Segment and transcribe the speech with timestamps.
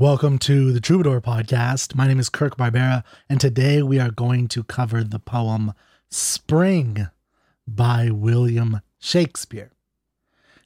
[0.00, 1.96] Welcome to the Troubadour podcast.
[1.96, 5.72] My name is Kirk Barbera, and today we are going to cover the poem
[6.08, 7.08] Spring
[7.66, 9.72] by William Shakespeare.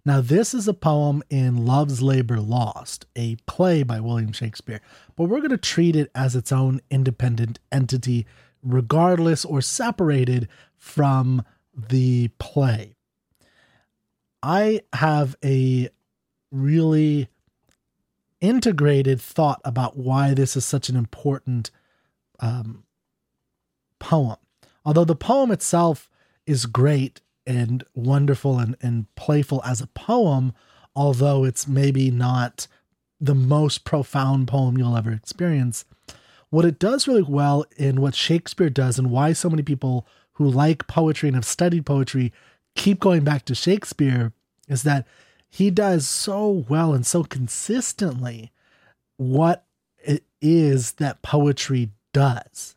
[0.04, 4.82] Now, this is a poem in Love's Labor Lost, a play by William Shakespeare,
[5.16, 8.26] but we're going to treat it as its own independent entity,
[8.62, 10.46] regardless or separated
[10.76, 11.42] from
[11.74, 12.96] the play.
[14.42, 15.88] I have a
[16.50, 17.30] really
[18.42, 21.70] integrated thought about why this is such an important
[22.40, 22.84] um,
[23.98, 24.36] poem.
[24.84, 26.10] Although the poem itself
[26.44, 30.52] is great and wonderful and, and playful as a poem,
[30.94, 32.66] although it's maybe not
[33.20, 35.84] the most profound poem you'll ever experience,
[36.50, 40.48] what it does really well in what Shakespeare does and why so many people who
[40.48, 42.32] like poetry and have studied poetry
[42.74, 44.32] keep going back to Shakespeare
[44.68, 45.06] is that
[45.52, 48.50] he does so well and so consistently
[49.18, 49.66] what
[50.02, 52.74] it is that poetry does.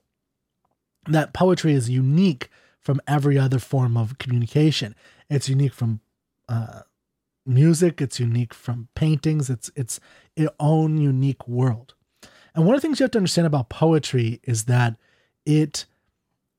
[1.07, 2.49] That poetry is unique
[2.81, 4.93] from every other form of communication.
[5.29, 6.01] It's unique from
[6.49, 6.81] uh,
[7.45, 8.01] music.
[8.01, 9.49] It's unique from paintings.
[9.49, 10.01] It's it's
[10.59, 11.93] own unique world.
[12.53, 14.97] And one of the things you have to understand about poetry is that
[15.45, 15.85] it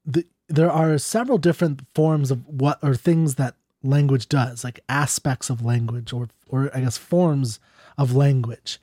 [0.07, 5.51] the, there are several different forms of what or things that language does, like aspects
[5.51, 7.61] of language or or I guess forms
[7.97, 8.78] of language.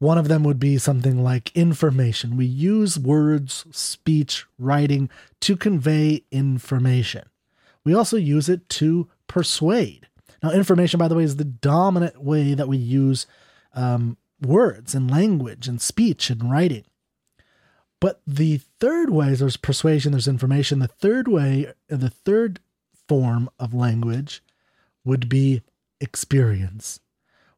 [0.00, 2.36] One of them would be something like information.
[2.36, 7.24] We use words, speech, writing to convey information.
[7.84, 10.06] We also use it to persuade.
[10.42, 13.26] Now, information, by the way, is the dominant way that we use
[13.74, 16.84] um, words and language and speech and writing.
[18.00, 20.78] But the third way, there's persuasion, there's information.
[20.78, 22.60] The third way, the third
[23.08, 24.42] form of language
[25.04, 25.62] would be
[26.00, 27.00] experience.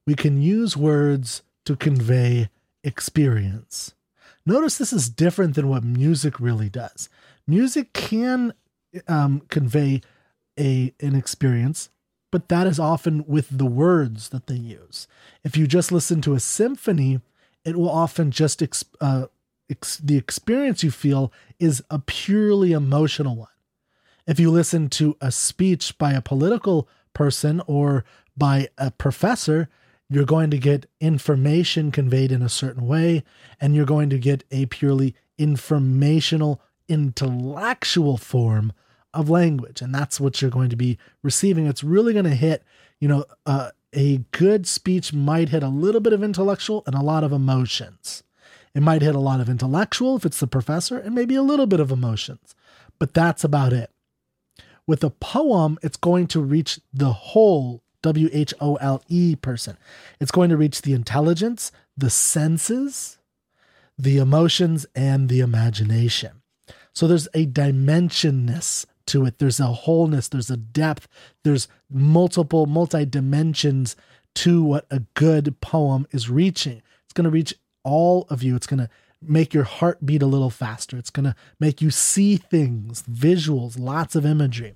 [0.06, 2.48] We can use words to convey
[2.82, 3.94] experience.
[4.46, 7.08] Notice this is different than what music really does.
[7.46, 8.54] Music can
[9.06, 10.00] um, convey
[10.58, 11.90] a an experience,
[12.32, 15.06] but that is often with the words that they use.
[15.44, 17.20] If you just listen to a symphony,
[17.64, 19.26] it will often just ex- uh,
[19.70, 23.48] ex- the experience you feel is a purely emotional one.
[24.26, 28.04] If you listen to a speech by a political person or
[28.36, 29.68] by a professor,
[30.08, 33.22] you're going to get information conveyed in a certain way,
[33.60, 38.72] and you're going to get a purely informational, intellectual form
[39.14, 39.80] of language.
[39.80, 41.66] And that's what you're going to be receiving.
[41.66, 42.62] It's really going to hit,
[42.98, 47.02] you know, uh, a good speech might hit a little bit of intellectual and a
[47.02, 48.22] lot of emotions.
[48.74, 51.66] It might hit a lot of intellectual if it's the professor, and maybe a little
[51.66, 52.54] bit of emotions,
[52.98, 53.90] but that's about it.
[54.90, 59.78] With a poem, it's going to reach the whole W H O L E person.
[60.18, 63.18] It's going to reach the intelligence, the senses,
[63.96, 66.42] the emotions, and the imagination.
[66.92, 69.38] So there's a dimensionness to it.
[69.38, 71.06] There's a wholeness, there's a depth,
[71.44, 73.94] there's multiple, multi dimensions
[74.34, 76.82] to what a good poem is reaching.
[77.04, 78.56] It's going to reach all of you.
[78.56, 78.90] It's going to
[79.22, 80.98] make your heart beat a little faster.
[80.98, 84.74] It's going to make you see things, visuals, lots of imagery.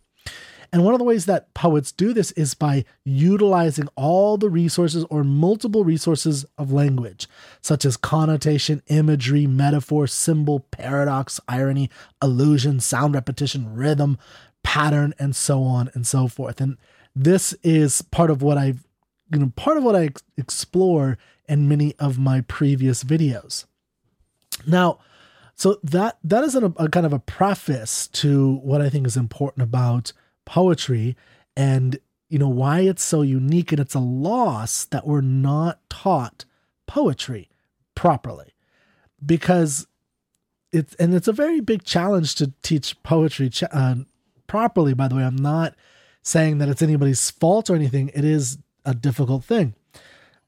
[0.75, 5.05] And one of the ways that poets do this is by utilizing all the resources
[5.09, 7.29] or multiple resources of language,
[7.61, 11.91] such as connotation, imagery, metaphor, symbol, paradox, irony,
[12.21, 14.19] allusion, sound repetition, rhythm,
[14.65, 16.61] pattern, and so on and so forth.
[16.61, 16.77] And
[17.15, 18.85] this is part of what I've,
[19.33, 21.19] you know, part of what I explore
[21.49, 23.65] in many of my previous videos.
[24.67, 24.99] Now,
[25.55, 29.17] so that that is a, a kind of a preface to what I think is
[29.17, 30.13] important about
[30.45, 31.17] poetry
[31.57, 36.45] and you know why it's so unique and it's a loss that we're not taught
[36.87, 37.49] poetry
[37.95, 38.55] properly.
[39.25, 39.87] Because
[40.73, 43.97] it's and it's a very big challenge to teach poetry ch- uh,
[44.47, 45.23] properly by the way.
[45.23, 45.75] I'm not
[46.23, 48.11] saying that it's anybody's fault or anything.
[48.15, 49.75] It is a difficult thing.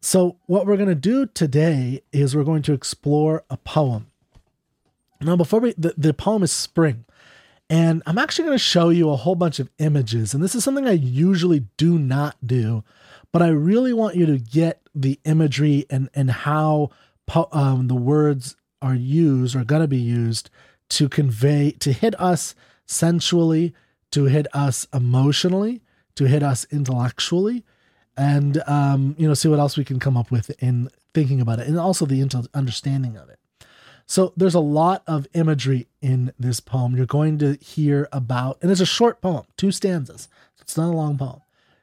[0.00, 4.08] So what we're going to do today is we're going to explore a poem.
[5.20, 7.04] Now before we the, the poem is spring
[7.68, 10.34] and I'm actually going to show you a whole bunch of images.
[10.34, 12.84] And this is something I usually do not do,
[13.32, 16.90] but I really want you to get the imagery and, and how
[17.52, 20.48] um, the words are used or going to be used
[20.90, 22.54] to convey, to hit us
[22.86, 23.74] sensually,
[24.12, 25.82] to hit us emotionally,
[26.14, 27.64] to hit us intellectually,
[28.16, 31.58] and, um, you know, see what else we can come up with in thinking about
[31.58, 32.22] it and also the
[32.54, 33.38] understanding of it.
[34.06, 36.96] So there's a lot of imagery in this poem.
[36.96, 40.28] You're going to hear about, and it's a short poem, two stanzas.
[40.60, 41.42] It's not a long poem.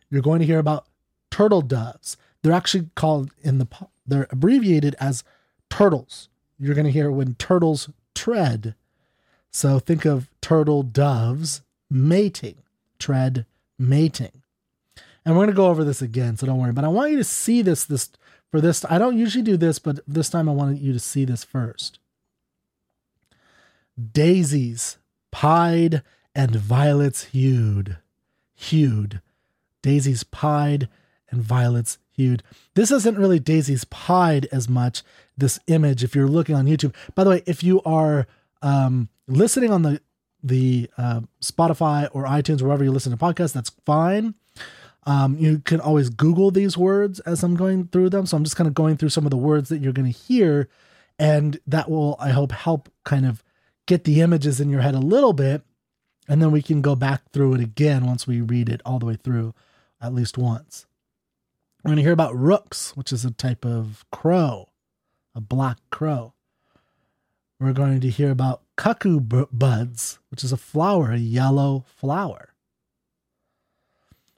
[0.09, 0.85] You're going to hear about
[1.29, 2.15] turtle doves.
[2.41, 5.23] They're actually called in the poem, they're abbreviated as
[5.69, 6.29] turtles.
[6.59, 8.75] You're going to hear when turtles tread.
[9.51, 12.57] So think of turtle doves mating,
[12.99, 13.45] tread
[13.77, 14.43] mating.
[15.25, 16.73] And we're going to go over this again, so don't worry.
[16.73, 18.09] But I want you to see this this
[18.51, 18.85] for this.
[18.89, 21.99] I don't usually do this, but this time I want you to see this first.
[24.11, 24.97] Daisies
[25.31, 26.01] pied
[26.35, 27.97] and violets hued.
[28.55, 29.21] Hued.
[29.81, 30.89] Daisies pied
[31.29, 32.43] and violets hued.
[32.75, 35.03] This isn't really daisies pied as much,
[35.37, 36.93] this image, if you're looking on YouTube.
[37.15, 38.27] By the way, if you are
[38.61, 40.01] um, listening on the
[40.45, 44.35] the uh, Spotify or iTunes, wherever you listen to podcasts, that's fine.
[45.05, 48.25] Um, you can always Google these words as I'm going through them.
[48.25, 50.17] So I'm just kind of going through some of the words that you're going to
[50.17, 50.67] hear,
[51.17, 53.43] and that will, I hope, help kind of
[53.85, 55.63] get the images in your head a little bit.
[56.27, 59.05] And then we can go back through it again once we read it all the
[59.05, 59.53] way through
[60.01, 60.85] at least once.
[61.83, 64.69] We're going to hear about rooks, which is a type of crow,
[65.35, 66.33] a black crow.
[67.59, 72.53] We're going to hear about cuckoo buds, which is a flower, a yellow flower.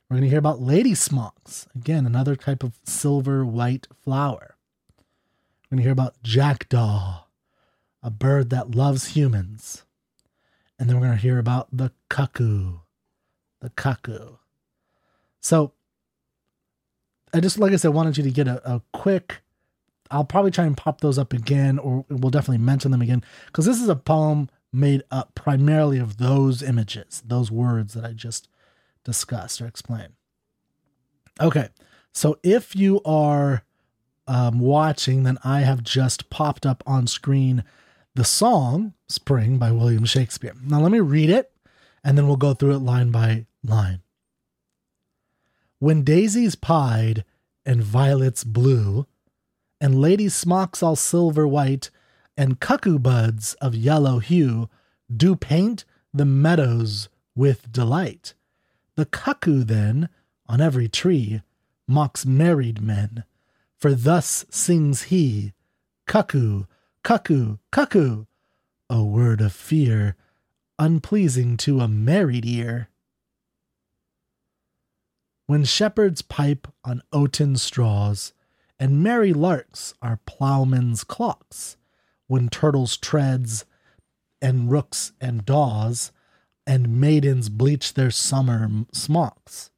[0.09, 4.56] We're going to hear about lady smocks, again, another type of silver white flower.
[5.63, 7.25] We're going to hear about jackdaw,
[8.05, 9.83] a bird that loves humans.
[10.77, 12.73] And then we're going to hear about the cuckoo,
[13.61, 14.35] the cuckoo.
[15.41, 15.73] So,
[17.33, 19.41] I just, like I said, wanted you to get a, a quick.
[20.11, 23.65] I'll probably try and pop those up again, or we'll definitely mention them again, because
[23.65, 28.47] this is a poem made up primarily of those images, those words that I just
[29.03, 30.13] discussed or explained.
[31.41, 31.69] Okay,
[32.13, 33.63] so if you are
[34.27, 37.63] um, watching, then I have just popped up on screen
[38.15, 40.53] the song Spring by William Shakespeare.
[40.63, 41.51] Now, let me read it
[42.03, 44.01] and then we'll go through it line by line.
[45.79, 47.25] When daisies pied
[47.65, 49.06] and violets blue,
[49.81, 51.89] and lady smocks all silver white,
[52.38, 54.69] and cuckoo buds of yellow hue
[55.15, 55.83] do paint
[56.13, 58.33] the meadows with delight.
[58.95, 60.09] The cuckoo then,
[60.47, 61.41] on every tree,
[61.88, 63.23] mocks married men,
[63.77, 65.53] for thus sings he,
[66.07, 66.65] Cuckoo,
[67.05, 68.25] cuckoo, cuckoo,
[68.89, 70.15] a word of fear,
[70.79, 72.89] unpleasing to a married ear.
[75.45, 78.33] When shepherds pipe on oaten straws,
[78.79, 81.77] and merry larks are ploughmen's clocks,
[82.25, 83.65] when turtles treads,
[84.41, 86.11] and rooks and daws,
[86.65, 89.69] and maidens bleach their summer smocks.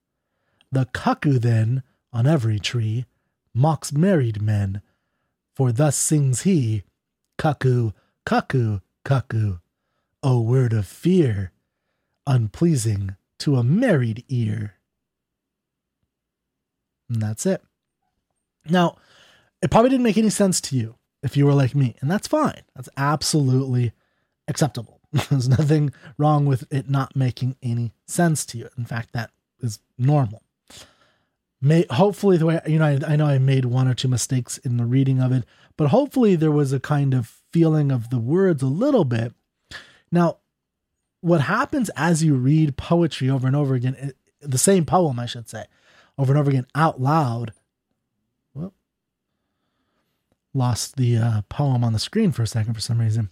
[0.71, 1.83] The cuckoo then,
[2.13, 3.03] on every tree,
[3.53, 4.81] mocks married men,
[5.53, 6.83] for thus sings he,
[7.37, 7.91] Cuckoo,
[8.25, 9.57] cuckoo, cuckoo,
[10.23, 11.51] a word of fear,
[12.25, 14.75] unpleasing to a married ear.
[17.09, 17.61] And that's it.
[18.69, 18.97] Now,
[19.61, 22.27] it probably didn't make any sense to you if you were like me, and that's
[22.27, 22.61] fine.
[22.75, 23.93] That's absolutely
[24.47, 24.99] acceptable.
[25.29, 28.69] There's nothing wrong with it not making any sense to you.
[28.77, 29.31] In fact, that
[29.61, 30.43] is normal.
[31.59, 34.59] May hopefully the way you know I, I know I made one or two mistakes
[34.59, 35.43] in the reading of it,
[35.77, 39.33] but hopefully there was a kind of feeling of the words a little bit.
[40.11, 40.37] Now,
[41.21, 45.49] what happens as you read poetry over and over again, the same poem, I should
[45.49, 45.65] say,
[46.17, 47.53] over and over again out loud.
[48.53, 48.73] Well,
[50.53, 53.29] lost the uh, poem on the screen for a second for some reason.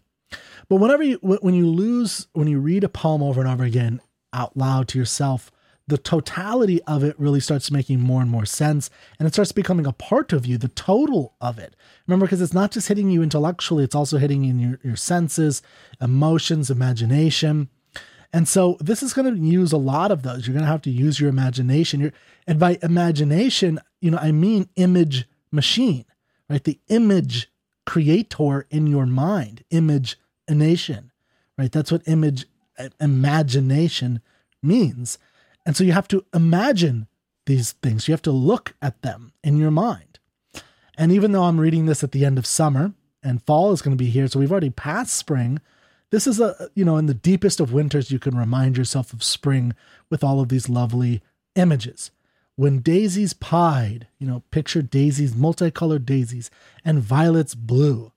[0.67, 4.01] But whenever you when you lose when you read a poem over and over again
[4.33, 5.51] out loud to yourself,
[5.87, 8.89] the totality of it really starts making more and more sense
[9.19, 11.75] and it starts becoming a part of you, the total of it.
[12.07, 15.61] Remember, because it's not just hitting you intellectually, it's also hitting in your, your senses,
[16.01, 17.69] emotions, imagination.
[18.33, 20.47] And so this is going to use a lot of those.
[20.47, 21.99] You're going to have to use your imagination.
[21.99, 22.13] You're,
[22.47, 26.05] and by imagination, you know, I mean image machine,
[26.49, 26.63] right?
[26.63, 27.49] The image
[27.85, 30.17] creator in your mind, image
[30.49, 31.11] nation,
[31.57, 31.71] right?
[31.71, 32.45] That's what image
[32.99, 34.21] imagination
[34.61, 35.17] means.
[35.65, 37.07] And so you have to imagine
[37.45, 38.07] these things.
[38.07, 40.19] You have to look at them in your mind.
[40.97, 42.93] And even though I'm reading this at the end of summer
[43.23, 45.59] and fall is going to be here, so we've already passed spring,
[46.11, 49.23] this is a, you know, in the deepest of winters, you can remind yourself of
[49.23, 49.73] spring
[50.09, 51.21] with all of these lovely
[51.55, 52.11] images.
[52.55, 56.49] When daisies pied, you know, picture daisies, multicolored daisies,
[56.85, 58.13] and violets blue,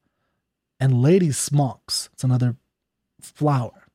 [0.78, 2.56] and lady smocks, it's another
[3.20, 3.88] flower,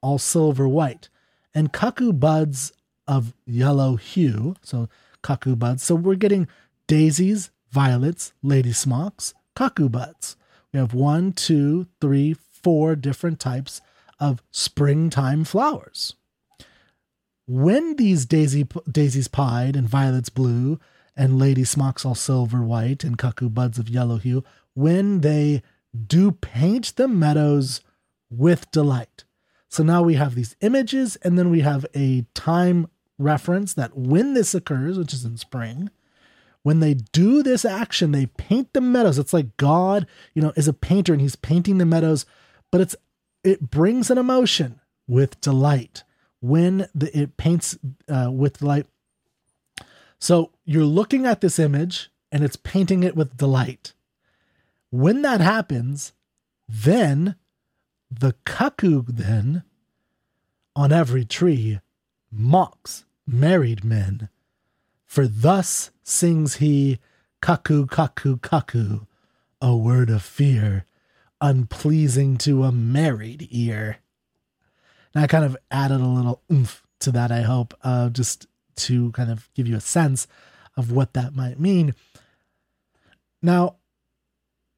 [0.00, 1.08] all silver white,
[1.52, 2.72] and cuckoo buds
[3.08, 4.88] of yellow hue, so
[5.22, 5.82] cuckoo buds.
[5.82, 6.46] So we're getting
[6.86, 10.36] daisies, violets, lady smocks, cuckoo buds.
[10.72, 13.80] We have one, two, three, four different types
[14.20, 16.14] of springtime flowers.
[17.46, 20.78] When these daisy, daisies pied and violets blue
[21.16, 25.62] and lady smocks all silver white and cuckoo buds of yellow hue, when they
[26.06, 27.80] do paint the meadows
[28.30, 29.24] with delight.
[29.68, 32.88] So now we have these images, and then we have a time
[33.18, 35.90] reference that when this occurs, which is in spring,
[36.62, 39.18] when they do this action, they paint the meadows.
[39.18, 42.26] It's like God, you know, is a painter and he's painting the meadows,
[42.70, 42.96] but it's
[43.44, 46.04] it brings an emotion with delight
[46.40, 48.86] when the, it paints uh, with delight.
[50.18, 53.94] So you're looking at this image and it's painting it with delight.
[54.90, 56.12] When that happens,
[56.68, 57.36] then
[58.10, 59.62] the cuckoo then
[60.74, 61.80] on every tree
[62.30, 64.28] mocks married men.
[65.06, 66.98] For thus sings he,
[67.40, 69.00] cuckoo, cuckoo, cuckoo,
[69.60, 70.84] a word of fear,
[71.40, 73.98] unpleasing to a married ear.
[75.14, 79.10] And I kind of added a little oomph to that, I hope, uh, just to
[79.12, 80.26] kind of give you a sense
[80.76, 81.94] of what that might mean.
[83.42, 83.76] Now,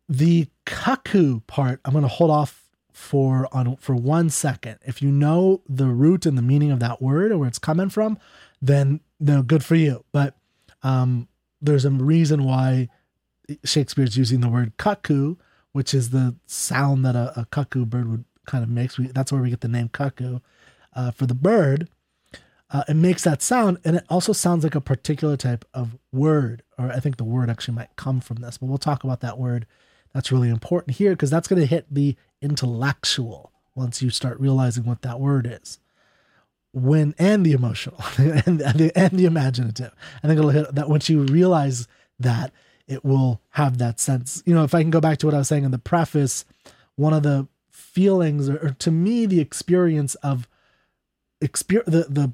[0.09, 2.70] the cuckoo part, I'm going to hold off
[3.01, 4.79] for on for one second.
[4.85, 7.89] If you know the root and the meaning of that word or where it's coming
[7.89, 8.19] from,
[8.61, 10.05] then no, good for you.
[10.13, 10.35] But
[10.83, 11.27] um,
[11.61, 12.89] there's a reason why
[13.65, 15.37] Shakespeare's using the word cuckoo,
[15.73, 18.99] which is the sound that a, a cuckoo bird would kind of makes.
[18.99, 20.41] We, that's where we get the name cuckoo
[20.95, 21.89] uh, for the bird.
[22.71, 26.63] Uh, it makes that sound, and it also sounds like a particular type of word,
[26.79, 29.39] or I think the word actually might come from this, but we'll talk about that
[29.39, 29.67] word.
[30.13, 34.85] That's really important here because that's going to hit the intellectual once you start realizing
[34.85, 35.79] what that word is.
[36.73, 39.93] When and the emotional and, and, the, and the imaginative.
[40.23, 41.89] I think it'll hit that once you realize
[42.19, 42.53] that
[42.87, 44.43] it will have that sense.
[44.47, 46.45] You know, if I can go back to what I was saying in the preface,
[46.97, 50.49] one of the feelings, or, or to me, the experience of
[51.41, 52.33] experience, the the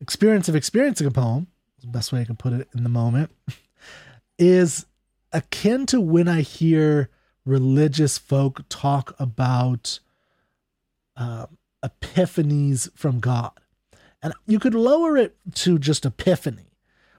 [0.00, 1.48] experience of experiencing a poem,
[1.80, 3.30] the best way I can put it in the moment,
[4.38, 4.86] is
[5.34, 7.10] akin to when I hear
[7.44, 10.00] religious folk talk about
[11.16, 11.46] uh,
[11.84, 13.52] epiphanies from God.
[14.22, 16.70] And you could lower it to just epiphany.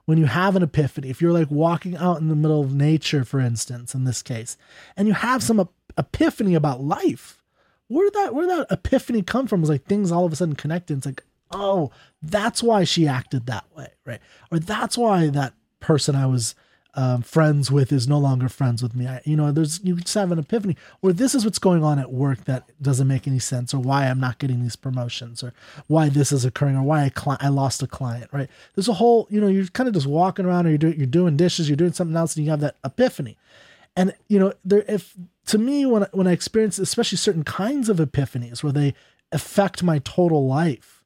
[0.06, 3.26] When you have an epiphany, if you're like walking out in the middle of nature,
[3.26, 4.56] for instance, in this case,
[4.96, 5.68] and you have some
[5.98, 7.42] epiphany about life,
[7.88, 9.62] where did that where did that epiphany come from?
[9.62, 10.98] It's like things all of a sudden connected.
[10.98, 11.92] It's like, oh,
[12.22, 14.20] that's why she acted that way, right?
[14.52, 16.54] Or that's why that person I was
[16.96, 19.08] um, friends with is no longer friends with me.
[19.08, 22.00] I, you know, there's you just have an epiphany, or this is what's going on
[22.00, 25.54] at work that doesn't make any sense, or why I'm not getting these promotions, or
[25.88, 28.30] why this is occurring, or why I cli- I lost a client.
[28.32, 28.50] Right?
[28.76, 31.06] There's a whole, you know, you're kind of just walking around, or you're doing you're
[31.06, 33.38] doing dishes, you're doing something else, and you have that epiphany.
[33.96, 35.16] And you know, there if
[35.48, 38.94] to me when when I experience especially certain kinds of epiphanies where they
[39.32, 41.04] affect my total life,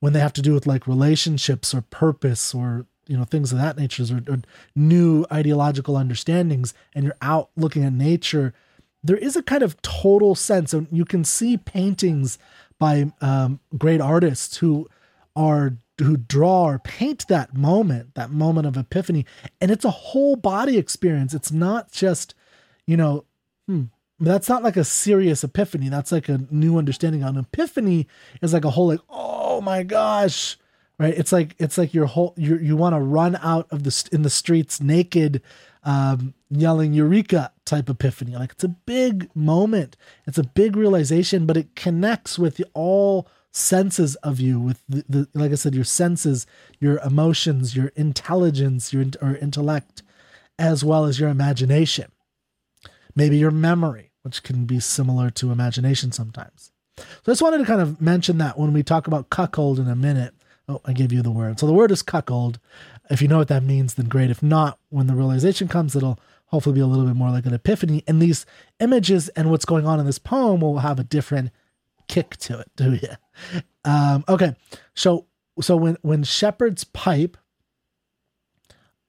[0.00, 3.58] when they have to do with like relationships or purpose or you know things of
[3.58, 4.38] that nature or, or
[4.76, 8.54] new ideological understandings and you're out looking at nature
[9.02, 12.38] there is a kind of total sense and you can see paintings
[12.78, 14.88] by um, great artists who
[15.34, 19.26] are who draw or paint that moment that moment of epiphany
[19.60, 21.34] and it's a whole body experience.
[21.34, 22.34] It's not just
[22.86, 23.24] you know
[23.66, 23.84] hmm,
[24.20, 25.88] that's not like a serious epiphany.
[25.88, 27.22] That's like a new understanding.
[27.22, 28.06] An epiphany
[28.42, 30.56] is like a whole like oh my gosh
[30.98, 31.14] right?
[31.16, 34.22] It's like it's like your whole you you want to run out of the in
[34.22, 35.42] the streets naked
[35.84, 38.36] um, yelling eureka type epiphany.
[38.36, 39.96] Like it's a big moment.
[40.26, 45.28] It's a big realization but it connects with all senses of you with the, the
[45.32, 46.46] like i said your senses
[46.78, 50.02] your emotions your intelligence your or intellect
[50.58, 52.12] as well as your imagination.
[53.14, 56.72] Maybe your memory which can be similar to imagination sometimes.
[56.98, 59.88] So i just wanted to kind of mention that when we talk about cuckold in
[59.88, 60.34] a minute
[60.68, 61.58] Oh, I gave you the word.
[61.58, 62.58] So the word is cuckold.
[63.10, 64.30] If you know what that means, then great.
[64.30, 67.54] If not, when the realization comes, it'll hopefully be a little bit more like an
[67.54, 68.04] epiphany.
[68.06, 68.44] And these
[68.78, 71.50] images and what's going on in this poem will have a different
[72.06, 73.62] kick to it, do you?
[73.84, 74.54] Um, okay,
[74.94, 75.26] so
[75.60, 77.36] so when when shepherds pipe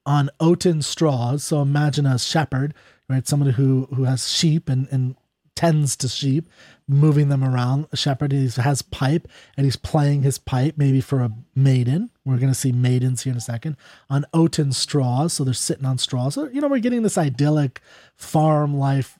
[0.06, 2.74] on oaten straws, so imagine a shepherd,
[3.08, 3.26] right?
[3.26, 5.16] Somebody who who has sheep and and
[5.54, 6.48] tends to sheep,
[6.90, 7.86] moving them around.
[7.92, 12.10] A shepherd has pipe and he's playing his pipe, maybe for a maiden.
[12.24, 13.76] We're going to see maidens here in a second
[14.08, 15.32] on oaten straws.
[15.32, 16.34] So they're sitting on straws.
[16.34, 17.80] So, you know, we're getting this idyllic
[18.16, 19.18] farm life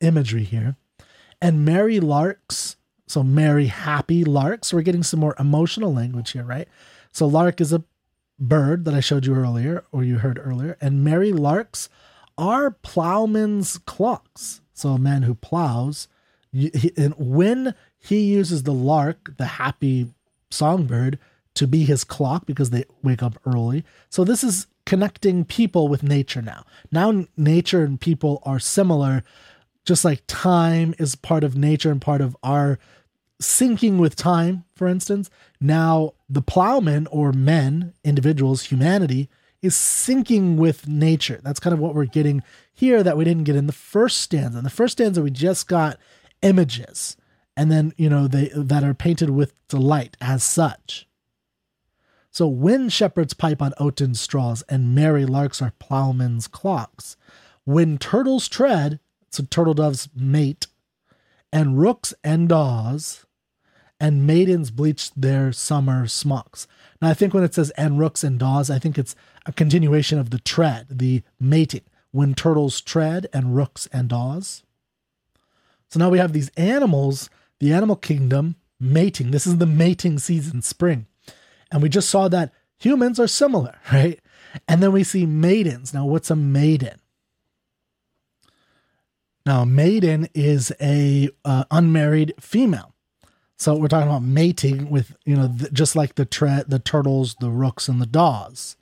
[0.00, 0.76] imagery here.
[1.40, 2.76] And merry larks.
[3.06, 4.72] So merry, happy larks.
[4.72, 6.68] We're getting some more emotional language here, right?
[7.12, 7.84] So lark is a
[8.38, 10.76] bird that I showed you earlier, or you heard earlier.
[10.80, 11.88] And merry larks
[12.38, 14.62] are plowmen's clocks.
[14.72, 16.08] So a man who plows,
[16.52, 20.12] and when he uses the lark, the happy
[20.50, 21.18] songbird,
[21.54, 23.84] to be his clock because they wake up early.
[24.08, 26.64] So this is connecting people with nature now.
[26.90, 29.22] Now, nature and people are similar,
[29.84, 32.78] just like time is part of nature and part of our
[33.40, 35.28] syncing with time, for instance.
[35.60, 39.28] Now, the plowmen or men, individuals, humanity,
[39.60, 41.40] is syncing with nature.
[41.42, 42.42] That's kind of what we're getting
[42.72, 44.58] here that we didn't get in the first stanza.
[44.58, 45.98] In the first stanza, we just got
[46.42, 47.16] images,
[47.56, 51.08] and then you know they that are painted with delight as such.
[52.30, 57.16] So when shepherds pipe on oaten straws and merry larks are ploughmen's clocks,
[57.64, 60.66] when turtles tread, so turtle doves mate,
[61.52, 63.26] and rooks and daws,
[64.00, 66.66] and maidens bleach their summer smocks.
[67.00, 69.14] Now I think when it says and rooks and daws, I think it's
[69.46, 71.84] a continuation of the tread, the mating.
[72.10, 74.64] When turtles tread and rooks and daws.
[75.92, 77.28] So now we have these animals,
[77.60, 79.30] the animal kingdom mating.
[79.30, 81.06] This is the mating season, spring.
[81.70, 84.18] And we just saw that humans are similar, right?
[84.66, 85.92] And then we see maidens.
[85.92, 86.98] Now, what's a maiden?
[89.44, 92.94] Now, maiden is a uh, unmarried female.
[93.58, 97.34] So we're talking about mating with, you know, th- just like the tre- the turtles,
[97.34, 98.76] the rooks, and the daws.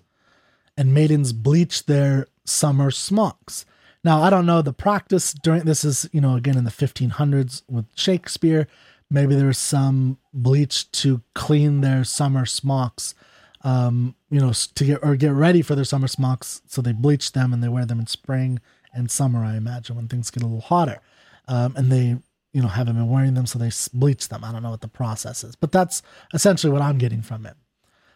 [0.77, 3.67] And maidens bleach their summer smocks.
[4.03, 7.63] Now, I don't know the practice during this is, you know, again in the 1500s
[7.69, 8.67] with Shakespeare.
[9.11, 13.15] Maybe there was some bleach to clean their summer smocks,
[13.63, 16.63] um, you know, to get or get ready for their summer smocks.
[16.67, 18.61] So they bleach them and they wear them in spring
[18.95, 21.01] and summer, I imagine, when things get a little hotter.
[21.49, 22.17] Um, and they,
[22.53, 24.45] you know, haven't been wearing them, so they bleach them.
[24.45, 26.03] I don't know what the process is, but that's
[26.33, 27.57] essentially what I'm getting from it.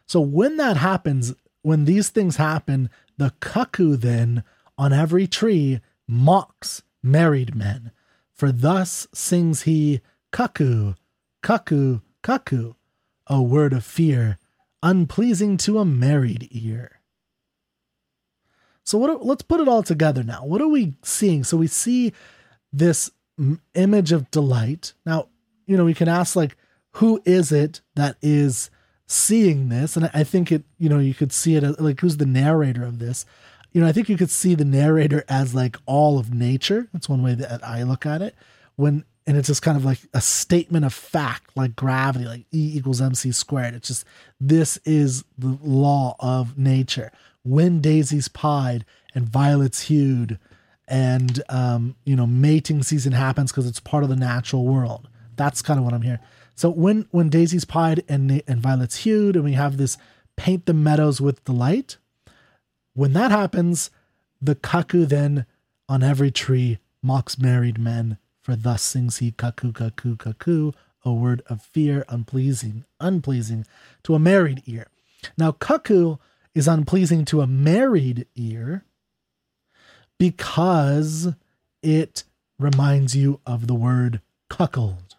[0.06, 4.44] So when that happens, when these things happen, the cuckoo then
[4.76, 7.90] on every tree mocks married men.
[8.32, 10.00] For thus sings he
[10.34, 10.94] Cuckoo,
[11.44, 12.72] cuckoo, cuckoo,
[13.28, 14.36] a word of fear,
[14.82, 16.98] unpleasing to a married ear.
[18.82, 19.24] So what?
[19.24, 20.44] Let's put it all together now.
[20.44, 21.44] What are we seeing?
[21.44, 22.12] So we see
[22.72, 23.12] this
[23.74, 24.94] image of delight.
[25.06, 25.28] Now,
[25.66, 26.56] you know, we can ask like,
[26.94, 28.70] who is it that is
[29.06, 29.96] seeing this?
[29.96, 32.98] And I think it, you know, you could see it like who's the narrator of
[32.98, 33.24] this.
[33.74, 36.88] You know, I think you could see the narrator as like all of nature.
[36.92, 38.34] That's one way that I look at it.
[38.76, 42.72] When and it's just kind of like a statement of fact, like gravity, like E
[42.76, 43.74] equals MC squared.
[43.74, 44.06] It's just
[44.40, 47.10] this is the law of nature.
[47.42, 48.84] When daisies pied
[49.14, 50.38] and violets hued,
[50.86, 55.08] and um, you know, mating season happens because it's part of the natural world.
[55.36, 56.20] That's kind of what I'm hearing.
[56.54, 59.96] So when when daisies pied and and violets hued, and we have this
[60.36, 61.96] paint the meadows with delight,
[62.94, 63.90] when that happens,
[64.40, 65.46] the cuckoo then
[65.88, 70.72] on every tree mocks married men for thus sings he cuckoo, cuckoo, cuckoo,
[71.04, 73.66] a word of fear, unpleasing, unpleasing
[74.02, 74.86] to a married ear.
[75.36, 76.16] Now, cuckoo
[76.54, 78.84] is unpleasing to a married ear
[80.18, 81.34] because
[81.82, 82.24] it
[82.58, 85.16] reminds you of the word cuckold.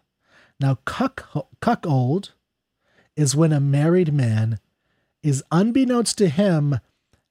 [0.59, 1.27] Now, cuck,
[1.59, 2.31] cuckold
[3.15, 4.59] is when a married man
[5.21, 6.79] is, unbeknownst to him,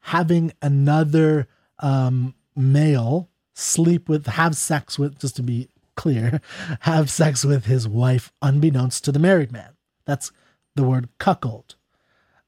[0.04, 1.48] having another
[1.80, 6.40] um, male sleep with, have sex with, just to be clear,
[6.80, 9.76] have sex with his wife unbeknownst to the married man.
[10.04, 10.32] That's
[10.74, 11.76] the word cuckold.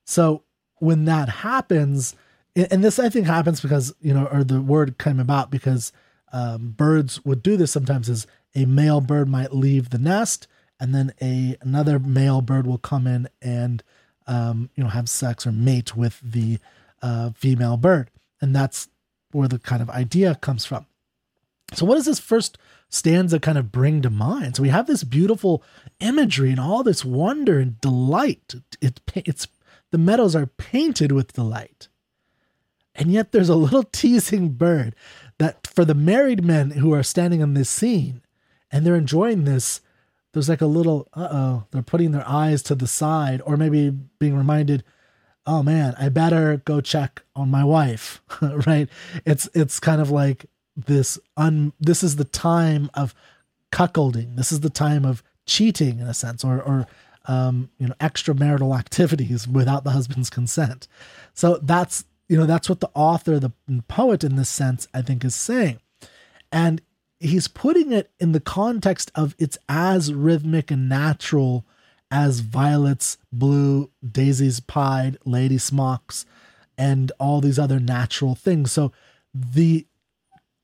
[0.04, 0.42] So
[0.76, 2.14] when that happens,
[2.54, 5.92] and this I think happens because, you know, or the word came about because
[6.32, 10.46] um, birds would do this sometimes is a male bird might leave the nest
[10.80, 13.82] and then a another male bird will come in and
[14.26, 16.58] um, you know have sex or mate with the
[17.02, 18.88] uh, female bird and that's
[19.32, 20.86] where the kind of idea comes from
[21.74, 24.56] so what does this first stanza kind of bring to mind.
[24.56, 25.62] So we have this beautiful
[26.00, 28.54] imagery and all this wonder and delight.
[28.80, 29.48] It, it's
[29.90, 31.88] the meadows are painted with delight.
[32.94, 34.94] And yet there's a little teasing bird
[35.38, 38.22] that for the married men who are standing in this scene
[38.70, 39.80] and they're enjoying this,
[40.32, 43.90] there's like a little, uh oh, they're putting their eyes to the side or maybe
[43.90, 44.82] being reminded,
[45.46, 48.20] oh man, I better go check on my wife,
[48.66, 48.88] right?
[49.24, 53.14] It's, it's kind of like this un this is the time of
[53.72, 54.36] cuckolding.
[54.36, 56.86] This is the time of cheating in a sense, or or
[57.26, 60.86] um, you know extramarital activities without the husband's consent.
[61.32, 63.52] So that's you know that's what the author, the
[63.88, 65.80] poet in this sense, I think is saying,
[66.52, 66.82] and
[67.18, 71.64] he's putting it in the context of it's as rhythmic and natural
[72.10, 76.24] as violets, blue, daisies pied, lady smocks,
[76.78, 78.72] and all these other natural things.
[78.72, 78.92] So
[79.34, 79.86] the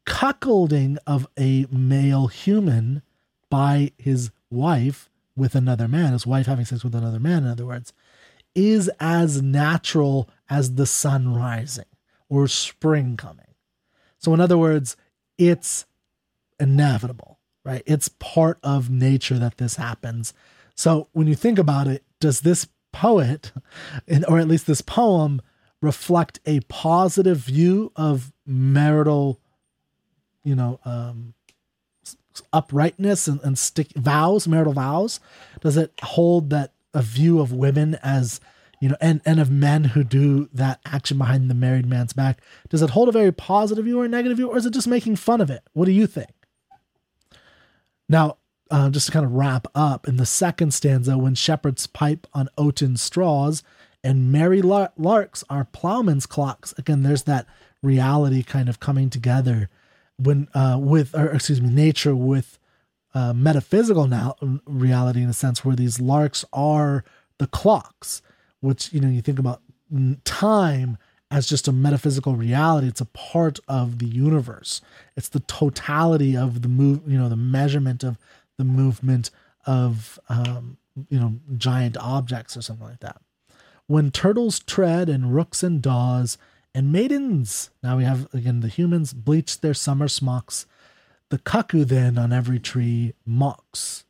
[0.07, 3.03] cuckolding of a male human
[3.51, 7.67] by his wife with another man, his wife having sex with another man, in other
[7.67, 7.93] words,
[8.55, 11.87] is as natural as the sun rising
[12.29, 13.47] or spring coming.
[14.19, 14.97] So, in other words,
[15.39, 15.87] it's
[16.61, 17.83] inevitable, right?
[17.87, 20.33] It's part of nature that this happens.
[20.83, 23.53] So, when you think about it, does this poet,
[24.27, 25.41] or at least this poem,
[25.81, 29.39] reflect a positive view of marital,
[30.43, 31.35] you know, um,
[32.53, 35.21] uprightness and, and stick vows, marital vows?
[35.61, 38.41] Does it hold that a view of women as
[38.81, 42.41] you know, and and of men who do that action behind the married man's back?
[42.71, 44.89] Does it hold a very positive view or a negative view, or is it just
[44.89, 45.63] making fun of it?
[45.75, 46.31] What do you think?
[48.09, 48.39] Now,
[48.73, 52.49] uh, just to kind of wrap up, in the second stanza, when shepherds pipe on
[52.57, 53.63] oaten straws
[54.03, 57.47] and merry larks are plowmen's clocks, again, there's that
[57.83, 59.69] reality kind of coming together
[60.17, 62.59] when uh, with or excuse me nature with
[63.15, 67.05] uh, metaphysical now reality in a sense where these larks are
[67.39, 68.23] the clocks
[68.61, 69.61] which you know you think about
[70.25, 70.97] time
[71.33, 72.87] as just a metaphysical reality.
[72.87, 74.83] It's a part of the universe.
[75.17, 78.19] It's the totality of the move you know the measurement of
[78.59, 79.31] the movement
[79.67, 80.77] of um,
[81.09, 83.21] you know giant objects or something like that
[83.87, 86.39] when turtles tread and rooks and daws
[86.75, 90.67] and maidens, now we have again the humans bleach their summer smocks.
[91.29, 94.05] The cuckoo then on every tree mocks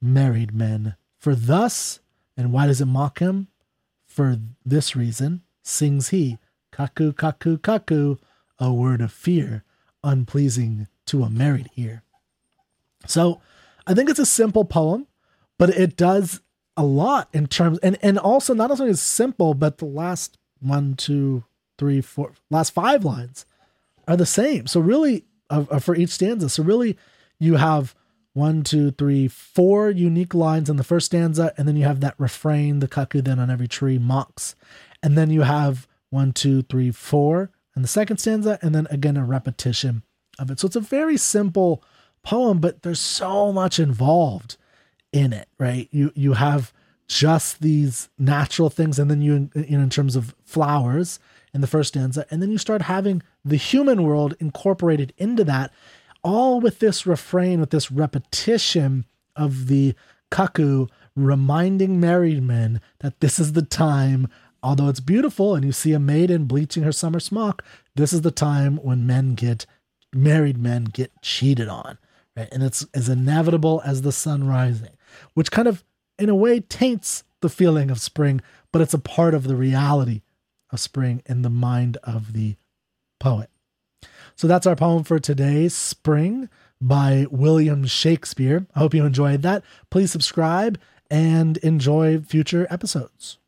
[0.00, 0.94] married men.
[1.18, 1.98] For thus,
[2.36, 3.48] and why does it mock him?
[4.06, 6.38] For this reason, sings he,
[6.70, 8.16] cuckoo, cuckoo, cuckoo,
[8.60, 9.64] a word of fear,
[10.04, 12.02] unpleasing to a married ear.
[13.06, 13.40] So
[13.86, 15.06] I think it's a simple poem,
[15.58, 16.40] but it does
[16.76, 20.94] a lot in terms and, and also not only is simple, but the last one,
[20.94, 21.44] two,
[21.78, 23.46] three, four, last five lines
[24.08, 24.66] are the same.
[24.66, 26.98] So really, uh, for each stanza, so really,
[27.38, 27.94] you have
[28.32, 32.14] one, two, three, four unique lines in the first stanza, and then you have that
[32.18, 34.54] refrain, the cuckoo then on every tree mocks,
[35.02, 39.16] and then you have one, two, three, four in the second stanza, and then again
[39.16, 40.02] a repetition
[40.38, 40.60] of it.
[40.60, 41.82] So it's a very simple
[42.26, 44.56] poem, but there's so much involved
[45.12, 45.88] in it, right?
[45.92, 46.72] You you have
[47.08, 51.20] just these natural things, and then you, you know, in terms of flowers,
[51.54, 55.72] in the first stanza, and then you start having the human world incorporated into that,
[56.22, 59.04] all with this refrain, with this repetition
[59.36, 59.94] of the
[60.30, 64.28] cuckoo reminding married men that this is the time,
[64.62, 68.30] although it's beautiful and you see a maiden bleaching her summer smock, this is the
[68.30, 69.64] time when men get,
[70.12, 71.96] married men get cheated on,
[72.36, 72.48] right?
[72.52, 74.96] And it's as inevitable as the sun rising,
[75.34, 75.84] which kind of,
[76.18, 78.40] in a way, taints the feeling of spring,
[78.72, 80.22] but it's a part of the reality
[80.70, 82.56] of spring in the mind of the
[83.20, 83.50] poet.
[84.34, 86.48] So that's our poem for today, Spring
[86.80, 88.66] by William Shakespeare.
[88.74, 89.64] I hope you enjoyed that.
[89.90, 90.78] Please subscribe
[91.10, 93.38] and enjoy future episodes.